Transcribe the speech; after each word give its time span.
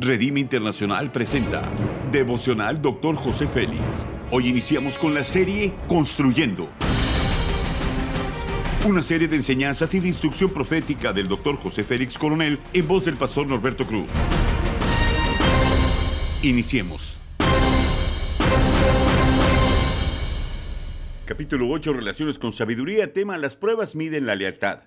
Redime 0.00 0.38
Internacional 0.38 1.10
presenta 1.10 1.68
Devocional 2.12 2.80
Dr. 2.80 3.16
José 3.16 3.48
Félix. 3.48 4.06
Hoy 4.30 4.46
iniciamos 4.46 4.96
con 4.96 5.12
la 5.12 5.24
serie 5.24 5.74
Construyendo. 5.88 6.68
Una 8.86 9.02
serie 9.02 9.26
de 9.26 9.34
enseñanzas 9.34 9.92
y 9.94 9.98
de 9.98 10.06
instrucción 10.06 10.50
profética 10.50 11.12
del 11.12 11.26
Dr. 11.26 11.56
José 11.56 11.82
Félix 11.82 12.16
Coronel 12.16 12.60
en 12.72 12.86
voz 12.86 13.06
del 13.06 13.16
pastor 13.16 13.48
Norberto 13.48 13.88
Cruz. 13.88 14.06
Iniciemos. 16.42 17.18
Capítulo 21.24 21.68
8, 21.70 21.92
Relaciones 21.92 22.38
con 22.38 22.52
Sabiduría, 22.52 23.12
tema 23.12 23.36
Las 23.36 23.56
pruebas 23.56 23.96
miden 23.96 24.26
la 24.26 24.36
lealtad. 24.36 24.82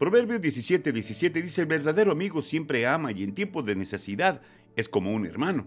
Proverbio 0.00 0.38
17, 0.38 0.92
17 0.92 1.42
dice, 1.42 1.60
el 1.60 1.66
verdadero 1.66 2.10
amigo 2.10 2.40
siempre 2.40 2.86
ama 2.86 3.12
y 3.12 3.22
en 3.22 3.34
tiempos 3.34 3.66
de 3.66 3.76
necesidad 3.76 4.40
es 4.74 4.88
como 4.88 5.12
un 5.12 5.26
hermano. 5.26 5.66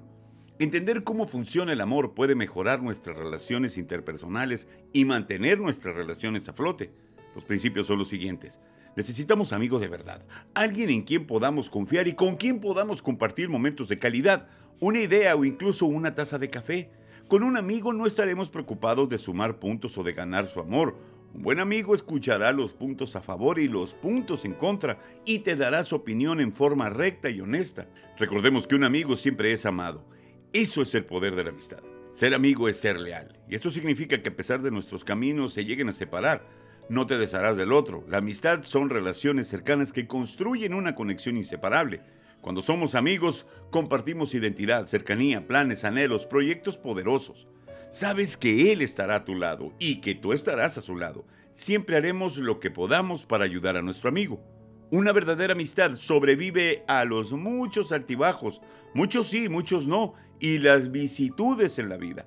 Entender 0.57 1.03
cómo 1.03 1.27
funciona 1.27 1.71
el 1.71 1.81
amor 1.81 2.15
puede 2.15 2.33
mejorar 2.33 2.81
nuestras 2.81 3.15
relaciones 3.15 3.77
interpersonales 3.77 4.67
y 4.91 5.05
mantener 5.05 5.59
nuestras 5.59 5.95
relaciones 5.95 6.49
a 6.49 6.53
flote. 6.53 6.91
Los 7.35 7.45
principios 7.45 7.85
son 7.85 7.99
los 7.99 8.09
siguientes. 8.09 8.59
Necesitamos 8.95 9.53
amigos 9.53 9.81
de 9.81 9.87
verdad, 9.87 10.25
alguien 10.55 10.89
en 10.89 11.03
quien 11.03 11.27
podamos 11.27 11.69
confiar 11.69 12.07
y 12.07 12.15
con 12.15 12.35
quien 12.35 12.59
podamos 12.59 13.03
compartir 13.03 13.49
momentos 13.49 13.87
de 13.87 13.99
calidad, 13.99 14.47
una 14.79 14.99
idea 14.99 15.35
o 15.35 15.45
incluso 15.45 15.85
una 15.85 16.15
taza 16.15 16.39
de 16.39 16.49
café. 16.49 16.89
Con 17.27 17.43
un 17.43 17.55
amigo 17.55 17.93
no 17.93 18.07
estaremos 18.07 18.49
preocupados 18.49 19.07
de 19.09 19.19
sumar 19.19 19.59
puntos 19.59 19.95
o 19.99 20.03
de 20.03 20.13
ganar 20.13 20.47
su 20.47 20.59
amor 20.59 20.97
un 21.33 21.41
buen 21.41 21.59
amigo 21.59 21.95
escuchará 21.95 22.51
los 22.51 22.73
puntos 22.73 23.15
a 23.15 23.21
favor 23.21 23.57
y 23.57 23.67
los 23.67 23.95
puntos 23.95 24.45
en 24.45 24.53
contra 24.53 24.99
y 25.25 25.39
te 25.39 25.55
dará 25.55 25.83
su 25.83 25.95
opinión 25.95 26.39
en 26.39 26.51
forma 26.51 26.91
recta 26.91 27.29
y 27.31 27.41
honesta. 27.41 27.87
Recordemos 28.17 28.67
que 28.67 28.75
un 28.75 28.83
amigo 28.83 29.15
siempre 29.15 29.51
es 29.51 29.65
amado. 29.65 30.05
Eso 30.53 30.83
es 30.83 30.93
el 30.93 31.05
poder 31.05 31.35
de 31.35 31.43
la 31.43 31.49
amistad. 31.49 31.81
Ser 32.11 32.35
amigo 32.35 32.69
es 32.69 32.79
ser 32.79 32.99
leal. 32.99 33.39
Y 33.49 33.55
esto 33.55 33.71
significa 33.71 34.21
que 34.21 34.29
a 34.29 34.35
pesar 34.35 34.61
de 34.61 34.69
nuestros 34.69 35.03
caminos 35.03 35.53
se 35.53 35.65
lleguen 35.65 35.89
a 35.89 35.93
separar, 35.93 36.47
no 36.87 37.07
te 37.07 37.17
desharás 37.17 37.57
del 37.57 37.73
otro. 37.73 38.05
La 38.07 38.19
amistad 38.19 38.61
son 38.61 38.91
relaciones 38.91 39.47
cercanas 39.47 39.91
que 39.91 40.05
construyen 40.05 40.75
una 40.75 40.93
conexión 40.93 41.37
inseparable. 41.37 42.01
Cuando 42.41 42.61
somos 42.61 42.93
amigos, 42.93 43.47
compartimos 43.71 44.35
identidad, 44.35 44.85
cercanía, 44.85 45.47
planes, 45.47 45.83
anhelos, 45.83 46.27
proyectos 46.27 46.77
poderosos. 46.77 47.47
Sabes 47.93 48.37
que 48.37 48.71
Él 48.71 48.81
estará 48.81 49.17
a 49.17 49.23
tu 49.23 49.35
lado 49.35 49.71
y 49.77 50.01
que 50.01 50.15
tú 50.15 50.33
estarás 50.33 50.79
a 50.79 50.81
su 50.81 50.95
lado. 50.95 51.27
Siempre 51.51 51.95
haremos 51.95 52.37
lo 52.39 52.59
que 52.59 52.71
podamos 52.71 53.27
para 53.27 53.45
ayudar 53.45 53.77
a 53.77 53.83
nuestro 53.83 54.09
amigo. 54.09 54.43
Una 54.89 55.11
verdadera 55.11 55.53
amistad 55.53 55.93
sobrevive 55.93 56.83
a 56.87 57.05
los 57.05 57.33
muchos 57.33 57.91
altibajos, 57.91 58.63
muchos 58.95 59.27
sí, 59.27 59.47
muchos 59.47 59.85
no, 59.85 60.15
y 60.39 60.57
las 60.57 60.89
vicitudes 60.89 61.77
en 61.77 61.89
la 61.89 61.97
vida. 61.97 62.25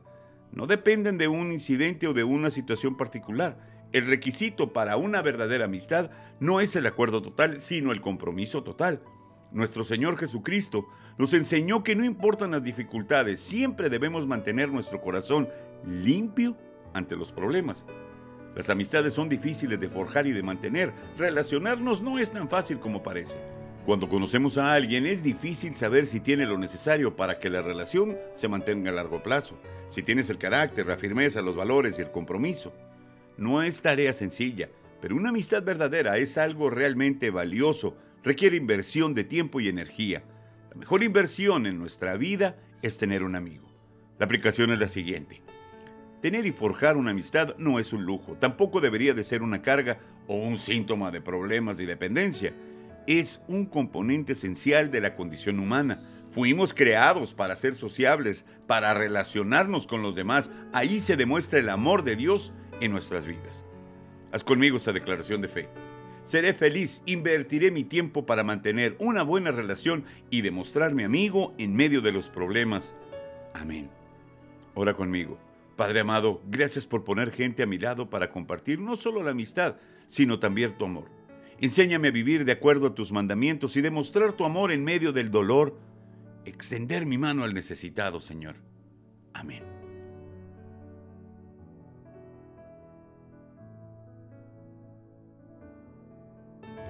No 0.52 0.68
dependen 0.68 1.18
de 1.18 1.26
un 1.26 1.50
incidente 1.50 2.06
o 2.06 2.12
de 2.12 2.22
una 2.22 2.52
situación 2.52 2.96
particular. 2.96 3.58
El 3.92 4.06
requisito 4.06 4.72
para 4.72 4.96
una 4.96 5.20
verdadera 5.20 5.64
amistad 5.64 6.12
no 6.38 6.60
es 6.60 6.76
el 6.76 6.86
acuerdo 6.86 7.22
total, 7.22 7.60
sino 7.60 7.90
el 7.90 8.00
compromiso 8.00 8.62
total. 8.62 9.02
Nuestro 9.52 9.84
Señor 9.84 10.18
Jesucristo 10.18 10.86
nos 11.18 11.32
enseñó 11.32 11.82
que 11.82 11.96
no 11.96 12.04
importan 12.04 12.50
las 12.50 12.62
dificultades, 12.62 13.40
siempre 13.40 13.88
debemos 13.88 14.26
mantener 14.26 14.70
nuestro 14.70 15.00
corazón 15.00 15.48
limpio 15.84 16.56
ante 16.92 17.16
los 17.16 17.32
problemas. 17.32 17.86
Las 18.54 18.70
amistades 18.70 19.12
son 19.12 19.28
difíciles 19.28 19.78
de 19.78 19.88
forjar 19.88 20.26
y 20.26 20.32
de 20.32 20.42
mantener. 20.42 20.92
Relacionarnos 21.18 22.00
no 22.00 22.18
es 22.18 22.30
tan 22.30 22.48
fácil 22.48 22.80
como 22.80 23.02
parece. 23.02 23.36
Cuando 23.84 24.08
conocemos 24.08 24.58
a 24.58 24.72
alguien 24.72 25.06
es 25.06 25.22
difícil 25.22 25.74
saber 25.74 26.06
si 26.06 26.20
tiene 26.20 26.46
lo 26.46 26.58
necesario 26.58 27.14
para 27.14 27.38
que 27.38 27.50
la 27.50 27.62
relación 27.62 28.16
se 28.34 28.48
mantenga 28.48 28.90
a 28.90 28.94
largo 28.94 29.22
plazo, 29.22 29.58
si 29.88 30.02
tienes 30.02 30.28
el 30.28 30.38
carácter, 30.38 30.86
la 30.86 30.96
firmeza, 30.96 31.42
los 31.42 31.54
valores 31.54 31.98
y 31.98 32.02
el 32.02 32.10
compromiso. 32.10 32.72
No 33.36 33.62
es 33.62 33.82
tarea 33.82 34.12
sencilla, 34.12 34.70
pero 35.00 35.14
una 35.14 35.28
amistad 35.28 35.62
verdadera 35.62 36.16
es 36.16 36.36
algo 36.38 36.70
realmente 36.70 37.30
valioso 37.30 37.96
requiere 38.26 38.56
inversión 38.56 39.14
de 39.14 39.22
tiempo 39.22 39.60
y 39.60 39.68
energía. 39.68 40.24
La 40.70 40.76
mejor 40.76 41.04
inversión 41.04 41.64
en 41.64 41.78
nuestra 41.78 42.16
vida 42.16 42.56
es 42.82 42.98
tener 42.98 43.22
un 43.22 43.36
amigo. 43.36 43.68
La 44.18 44.24
aplicación 44.24 44.72
es 44.72 44.80
la 44.80 44.88
siguiente. 44.88 45.42
Tener 46.22 46.44
y 46.44 46.50
forjar 46.50 46.96
una 46.96 47.12
amistad 47.12 47.54
no 47.56 47.78
es 47.78 47.92
un 47.92 48.04
lujo, 48.04 48.32
tampoco 48.34 48.80
debería 48.80 49.14
de 49.14 49.22
ser 49.22 49.42
una 49.42 49.62
carga 49.62 50.00
o 50.26 50.34
un 50.34 50.58
síntoma 50.58 51.12
de 51.12 51.20
problemas 51.20 51.76
de 51.76 51.86
dependencia. 51.86 52.52
Es 53.06 53.42
un 53.46 53.64
componente 53.64 54.32
esencial 54.32 54.90
de 54.90 55.02
la 55.02 55.14
condición 55.14 55.60
humana. 55.60 56.02
Fuimos 56.32 56.74
creados 56.74 57.32
para 57.32 57.54
ser 57.54 57.76
sociables, 57.76 58.44
para 58.66 58.92
relacionarnos 58.92 59.86
con 59.86 60.02
los 60.02 60.16
demás. 60.16 60.50
Ahí 60.72 60.98
se 60.98 61.16
demuestra 61.16 61.60
el 61.60 61.68
amor 61.68 62.02
de 62.02 62.16
Dios 62.16 62.52
en 62.80 62.90
nuestras 62.90 63.24
vidas. 63.24 63.64
Haz 64.32 64.42
conmigo 64.42 64.78
esa 64.78 64.92
declaración 64.92 65.42
de 65.42 65.48
fe. 65.48 65.85
Seré 66.26 66.52
feliz, 66.54 67.04
invertiré 67.06 67.70
mi 67.70 67.84
tiempo 67.84 68.26
para 68.26 68.42
mantener 68.42 68.96
una 68.98 69.22
buena 69.22 69.52
relación 69.52 70.04
y 70.28 70.40
demostrarme 70.40 71.04
amigo 71.04 71.54
en 71.56 71.76
medio 71.76 72.00
de 72.00 72.10
los 72.10 72.28
problemas. 72.28 72.96
Amén. 73.54 73.88
Ora 74.74 74.94
conmigo. 74.94 75.38
Padre 75.76 76.00
amado, 76.00 76.42
gracias 76.48 76.84
por 76.84 77.04
poner 77.04 77.30
gente 77.30 77.62
a 77.62 77.66
mi 77.66 77.78
lado 77.78 78.10
para 78.10 78.32
compartir 78.32 78.80
no 78.80 78.96
solo 78.96 79.22
la 79.22 79.30
amistad, 79.30 79.76
sino 80.06 80.40
también 80.40 80.76
tu 80.76 80.84
amor. 80.84 81.04
Enséñame 81.60 82.08
a 82.08 82.10
vivir 82.10 82.44
de 82.44 82.52
acuerdo 82.52 82.88
a 82.88 82.94
tus 82.94 83.12
mandamientos 83.12 83.76
y 83.76 83.80
demostrar 83.80 84.32
tu 84.32 84.44
amor 84.44 84.72
en 84.72 84.82
medio 84.82 85.12
del 85.12 85.30
dolor. 85.30 85.78
Extender 86.44 87.06
mi 87.06 87.18
mano 87.18 87.44
al 87.44 87.54
necesitado, 87.54 88.20
Señor. 88.20 88.56
Amén. 89.32 89.75